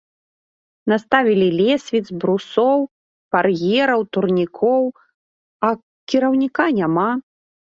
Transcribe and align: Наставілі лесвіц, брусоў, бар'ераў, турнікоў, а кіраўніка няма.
Наставілі 0.91 1.49
лесвіц, 1.59 2.01
брусоў, 2.23 2.79
бар'ераў, 3.35 4.01
турнікоў, 4.17 4.83
а 5.69 5.75
кіраўніка 6.15 6.65
няма. 6.81 7.07